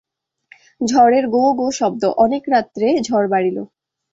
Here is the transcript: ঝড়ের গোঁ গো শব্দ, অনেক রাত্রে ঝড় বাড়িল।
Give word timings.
ঝড়ের 0.81 1.25
গোঁ 1.27 1.49
গো 1.55 1.67
শব্দ, 1.71 2.03
অনেক 2.17 2.43
রাত্রে 2.49 2.87
ঝড় 3.07 3.27
বাড়িল। 3.27 3.57